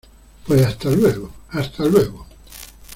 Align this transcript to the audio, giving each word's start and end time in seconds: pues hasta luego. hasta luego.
pues 0.47 0.63
hasta 0.65 0.89
luego. 0.89 1.31
hasta 1.51 1.85
luego. 1.85 2.25